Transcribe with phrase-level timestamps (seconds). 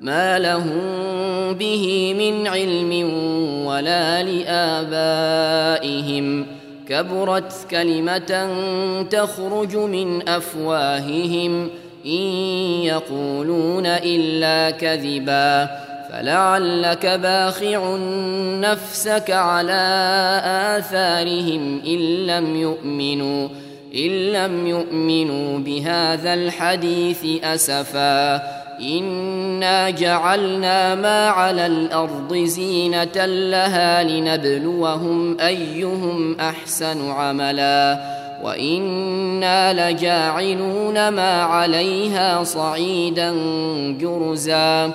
[0.00, 0.78] ما لهم
[1.52, 3.10] به من علم
[3.66, 6.06] ولا لآبائهم
[6.88, 8.50] كبرت كلمة
[9.10, 11.70] تخرج من أفواههم
[12.06, 12.20] إن
[12.82, 15.70] يقولون إلا كذبا
[16.12, 17.96] فلعلك باخع
[18.60, 20.40] نفسك على
[20.78, 23.48] آثارهم إن لم يؤمنوا
[23.94, 36.40] إن لم يؤمنوا بهذا الحديث أسفا إنا جعلنا ما على الأرض زينة لها لنبلوهم أيهم
[36.40, 38.00] أحسن عملا
[38.42, 43.34] وإنا لجاعلون ما عليها صعيدا
[44.00, 44.92] جرزا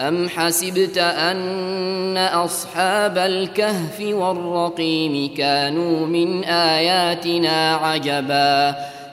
[0.00, 8.74] أم حسبت أن أصحاب الكهف والرقيم كانوا من آياتنا عجبا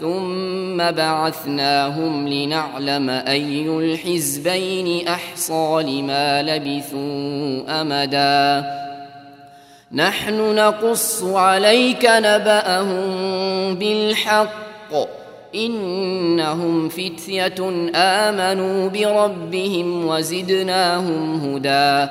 [0.00, 8.70] ثم بعثناهم لنعلم أي الحزبين أحصى لما لبثوا أمدا.
[9.92, 13.04] نحن نقص عليك نبأهم
[13.74, 14.52] بالحق.
[15.54, 22.10] إنهم فتية آمنوا بربهم وزدناهم هدى.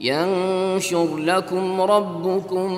[0.00, 2.72] ينشر لكم ربكم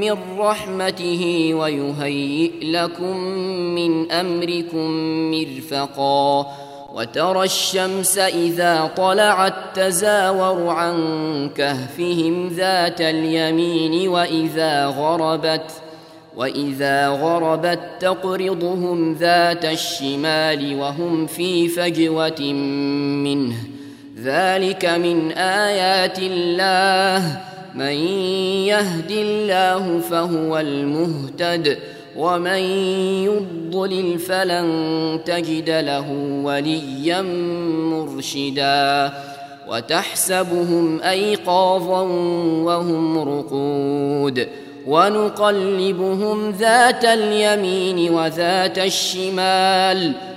[0.00, 3.16] من رحمته ويهيئ لكم
[3.74, 4.90] من أمركم
[5.30, 6.46] مرفقا
[6.94, 10.96] وترى الشمس إذا طلعت تزاور عن
[11.56, 15.70] كهفهم ذات اليمين وإذا غربت
[16.36, 22.52] وإذا غربت تقرضهم ذات الشمال وهم في فجوة
[23.22, 23.75] منه
[24.24, 27.40] ذلك من آيات الله.
[27.74, 27.92] من
[28.66, 31.78] يهد الله فهو المهتد
[32.16, 32.58] ومن
[33.24, 36.10] يضلل فلن تجد له
[36.42, 37.22] وليا
[37.92, 39.12] مرشدا.
[39.68, 42.00] وتحسبهم أيقاظا
[42.62, 44.48] وهم رقود.
[44.86, 50.12] ونقلبهم ذات اليمين وذات الشمال.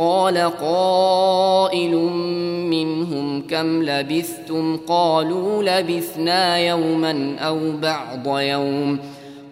[0.00, 1.94] قال قائل
[2.70, 8.98] منهم كم لبثتم؟ قالوا لبثنا يوما أو بعض يوم.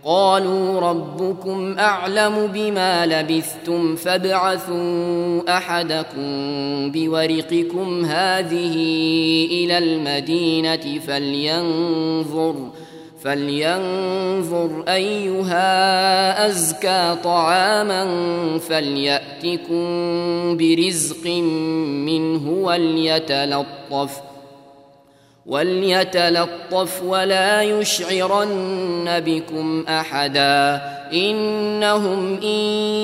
[0.05, 6.31] قالوا ربكم أعلم بما لبثتم فابعثوا أحدكم
[6.91, 8.75] بورقكم هذه
[9.51, 12.55] إلى المدينة فلينظر.
[13.29, 18.09] فلينظر أيها أزكى طعاما
[18.59, 19.87] فليأتكم
[20.57, 21.27] برزق
[22.07, 24.21] منه وليتلطف
[25.47, 30.81] وليتلطف ولا يشعرن بكم أحدا
[31.13, 32.59] إنهم إن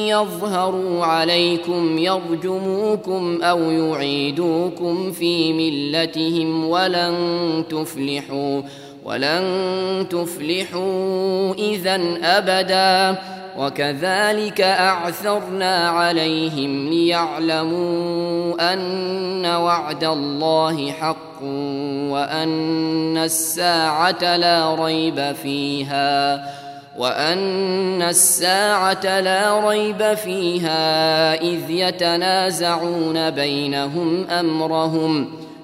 [0.09, 7.15] يظهروا عليكم يرجموكم أو يعيدوكم في ملتهم ولن
[7.71, 8.63] تفلحوا
[9.05, 13.19] ولن تفلحوا إذا أبدا.
[13.59, 21.43] وكذلك أعثرنا عليهم ليعلموا أن وعد الله حق
[22.11, 26.45] وأن الساعة لا ريب فيها
[26.99, 35.44] وأن الساعة لا ريب فيها إذ يتنازعون بينهم أمرهم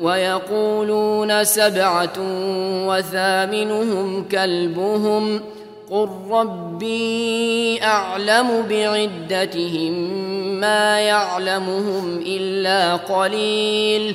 [0.00, 2.12] ويقولون سبعة
[2.86, 5.40] وثامنهم كلبهم
[5.90, 9.92] قل ربي أعلم بعدتهم
[10.60, 14.14] ما يعلمهم إلا قليل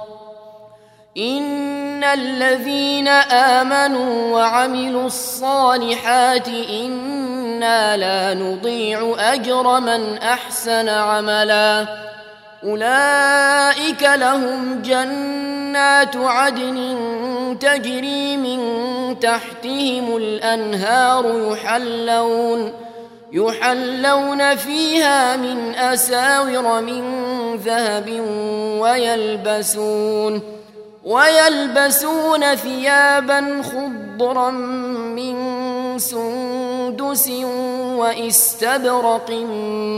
[1.17, 11.85] ان الذين امنوا وعملوا الصالحات أنا لا نضيع اجر من احسن عملا
[12.63, 16.97] اولئك لهم جنات عدن
[17.59, 18.59] تجري من
[19.19, 22.73] تحتهم الانهار يحلون
[23.31, 27.03] يحلون فيها من اساور من
[27.55, 28.09] ذهب
[28.79, 30.60] ويلبسون
[31.03, 35.35] ويلبسون ثيابا خضرا من
[35.99, 37.29] سندس
[37.97, 39.31] واستبرق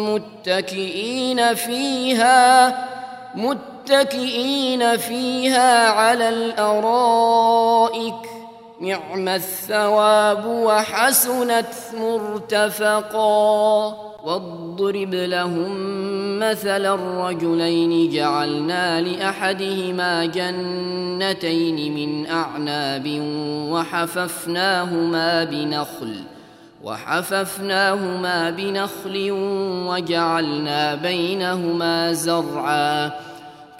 [0.09, 2.77] متكئين فيها
[3.35, 8.32] متكئين فيها على الأرائك.
[8.83, 13.87] نعم الثواب وحسنت مرتفقا
[14.23, 15.69] واضرب لهم
[16.39, 23.07] مثل الرجلين جعلنا لأحدهما جنتين من أعناب
[23.71, 26.15] وحففناهما بنخل
[26.83, 29.31] وحففناهما بنخل
[29.87, 33.11] وجعلنا بينهما زرعا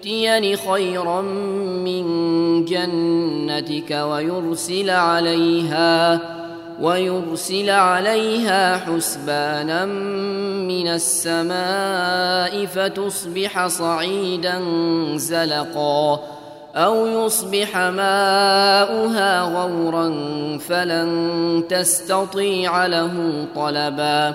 [0.00, 2.04] يؤتيني خيرا من
[2.64, 6.20] جنتك ويرسل عليها
[6.80, 9.84] ويرسل عليها حسبانا
[10.64, 14.62] من السماء فتصبح صعيدا
[15.16, 16.20] زلقا
[16.76, 20.08] أو يصبح ماؤها غورا
[20.58, 24.34] فلن تستطيع له طلبا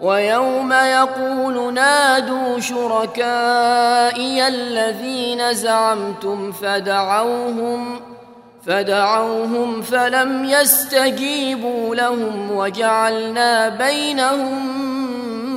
[0.00, 8.00] ويوم يقول نادوا شركائي الذين زعمتم فدعوهم
[8.66, 14.76] فدعوهم فلم يستجيبوا لهم وجعلنا بينهم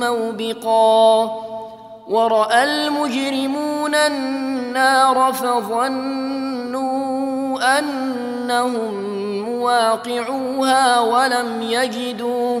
[0.00, 1.30] موبقا
[2.08, 6.80] ورأى المجرمون النار فظنوا
[7.78, 8.94] أنهم
[9.44, 12.60] مواقعوها ولم يجدوا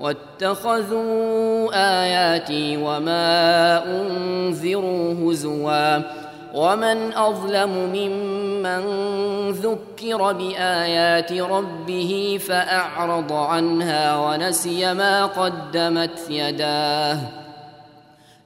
[0.00, 5.98] واتخذوا آياتي وما أنذروا هزوا
[6.54, 8.82] ومن أظلم ممن
[9.50, 17.18] ذكر بآيات ربه فأعرض عنها ونسي ما قدمت يداه.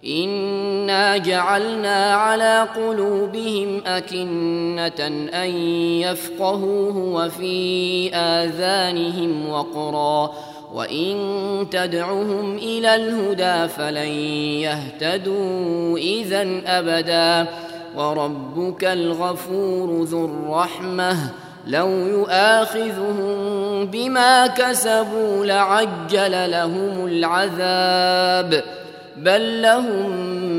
[0.07, 5.51] انا جعلنا على قلوبهم اكنه ان
[6.01, 10.35] يفقهوه وفي اذانهم وقرا
[10.75, 14.09] وان تدعهم إلى الهدى فلن
[14.67, 17.47] يهتدوا اذا ابدا
[17.97, 21.17] وربك الغفور ذو الرحمه
[21.67, 23.27] لو يؤاخذهم
[23.87, 28.65] بما كسبوا لعجل لهم العذاب
[29.17, 30.11] بل لهم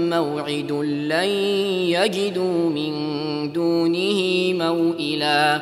[0.09, 0.71] موعد
[1.11, 1.29] لن
[1.89, 2.93] يجدوا من
[3.53, 5.61] دونه موئلا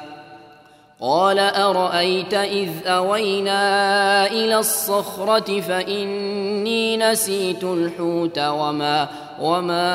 [1.01, 9.07] قال أرأيت إذ أوينا إلى الصخرة فإني نسيت الحوت وما
[9.41, 9.87] وما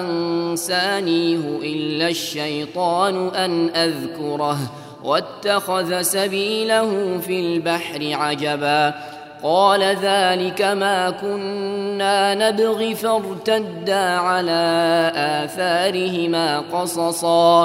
[0.00, 4.58] أنسانيه إلا الشيطان أن أذكره
[5.04, 8.94] واتخذ سبيله في البحر عجبا.
[9.42, 17.64] قال ذلك ما كنا نبغي فارتدا على آثارهما قصصا.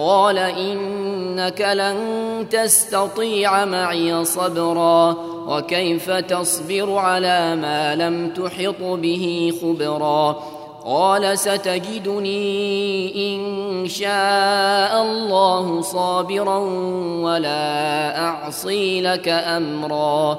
[0.00, 1.98] قال إنك لن
[2.50, 5.16] تستطيع معي صبرا
[5.48, 10.42] وكيف تصبر على ما لم تحط به خبرا
[10.84, 16.58] قال ستجدني إن شاء الله صابرا
[17.22, 20.38] ولا أعصي لك أمرا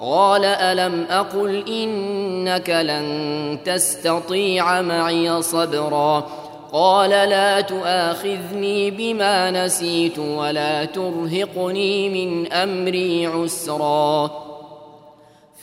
[0.00, 6.26] قال ألم أقل إنك لن تستطيع معي صبرا
[6.72, 14.30] قال لا تؤاخذني بما نسيت ولا ترهقني من أمري عسرا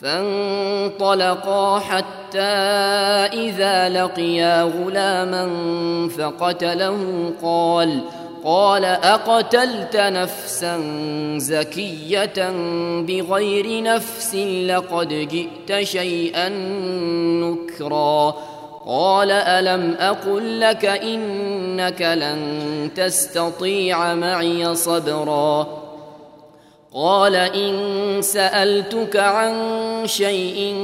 [0.00, 2.38] فانطلقا حتى
[3.32, 5.48] إذا لقيا غلاما
[6.18, 8.00] فقتله قال
[8.48, 10.80] قال أقتلت نفسا
[11.36, 12.50] زكية
[13.00, 16.48] بغير نفس لقد جئت شيئا
[17.44, 18.34] نكرا.
[18.86, 25.66] قال ألم أقل لك إنك لن تستطيع معي صبرا.
[26.94, 27.76] قال إن
[28.22, 29.52] سألتك عن
[30.06, 30.74] شيء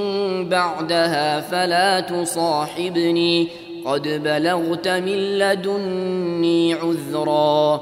[0.50, 3.63] بعدها فلا تصاحبني.
[3.85, 7.81] قد بلغت من لدني عذرا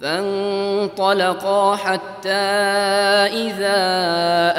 [0.00, 2.30] فانطلقا حتى
[3.32, 3.76] إذا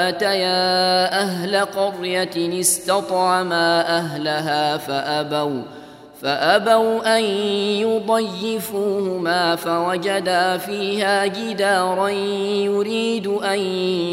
[0.08, 5.62] أتيا أهل قرية استطعما أهلها فأبوا
[6.22, 7.24] فأبوا أن
[7.84, 13.58] يضيفوهما فوجدا فيها جدارا يريد أن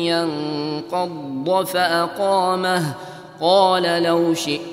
[0.05, 2.93] ينقض فأقامه.
[3.41, 4.72] قال لو شئت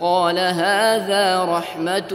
[0.00, 2.14] قال هذا رحمة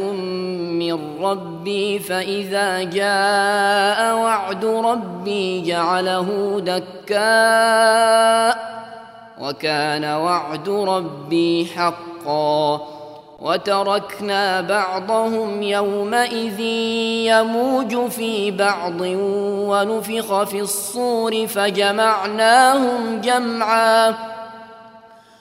[0.80, 8.70] من ربي فإذا جاء وعد ربي جعله دكاء
[9.42, 12.82] وكان وعد ربي حقا.
[13.42, 16.60] وتركنا بعضهم يومئذ
[17.30, 19.02] يموج في بعض
[19.70, 24.16] ونفخ في الصور فجمعناهم جمعا.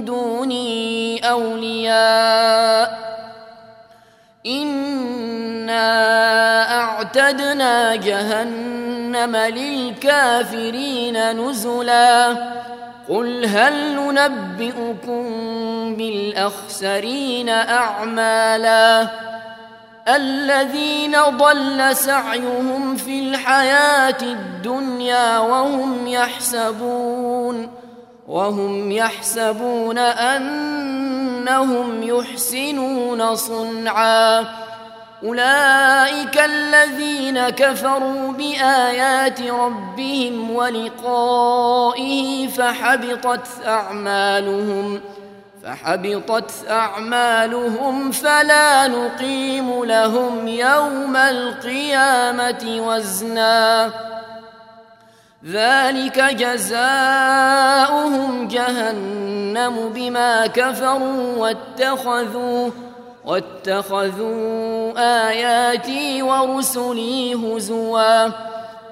[0.00, 3.04] دوني أولياء
[4.46, 5.84] إنا
[6.80, 12.36] أعتدنا جهنم للكافرين نزلا
[13.08, 15.24] قل هل ننبئكم
[15.96, 19.08] بالأخسرين أعمالا
[20.08, 27.83] الذين ضل سعيهم في الحياة الدنيا وهم يحسبون
[28.34, 34.44] وهم يحسبون أنهم يحسنون صنعا.
[35.24, 45.00] أولئك الذين كفروا بآيات ربهم ولقائه فحبطت أعمالهم
[45.62, 53.90] فحبطت أعمالهم فلا نقيم لهم يوم القيامة وزنا.
[55.50, 56.78] ذلك جزاؤهم
[58.48, 62.70] جهنم بما كفروا واتخذوا
[63.24, 64.92] واتخذوا
[65.28, 68.26] آياتي ورسلي هزوا.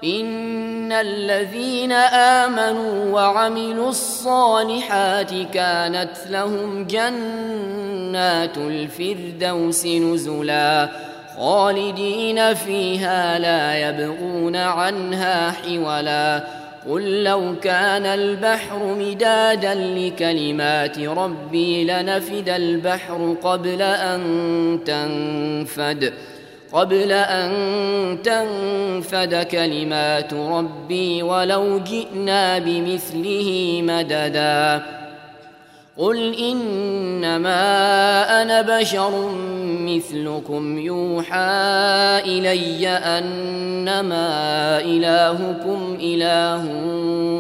[0.05, 11.12] إن الذين آمنوا وعملوا الصالحات كانت لهم جنات الفردوس نزلاً.
[11.37, 16.45] خالدين فيها لا يبغون عنها حولا.
[16.91, 24.21] قل لو كان البحر مدادا لكلمات ربي لنفد البحر قبل أن
[24.87, 26.13] تنفد.
[26.73, 27.53] قبل أن
[28.25, 34.83] تنفد كلمات ربي ولو جئنا بمثله مددا.
[36.03, 37.63] قل انما
[38.43, 39.31] أنا بشر
[39.63, 41.37] مثلكم يوحى
[42.27, 44.29] الي انما
[44.81, 46.65] الهكم اله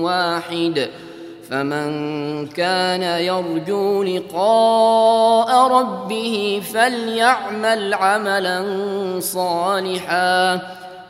[0.02, 0.88] واحد
[1.50, 1.90] فمن
[2.46, 8.64] كان يرجو لقاء ربه فليعمل عملا
[9.20, 10.60] صالحا